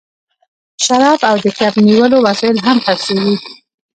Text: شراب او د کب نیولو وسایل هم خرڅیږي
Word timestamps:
شراب 0.83 1.19
او 1.29 1.35
د 1.43 1.47
کب 1.57 1.73
نیولو 1.87 2.17
وسایل 2.27 2.57
هم 2.65 2.77
خرڅیږي 2.85 3.35